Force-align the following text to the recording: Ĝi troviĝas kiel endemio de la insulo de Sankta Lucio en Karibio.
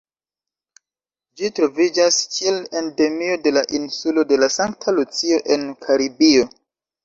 Ĝi 1.41 1.51
troviĝas 1.59 2.17
kiel 2.37 2.57
endemio 2.83 3.37
de 3.45 3.55
la 3.61 3.65
insulo 3.83 4.27
de 4.35 4.51
Sankta 4.59 4.99
Lucio 4.99 5.41
en 5.59 5.71
Karibio. 5.89 6.53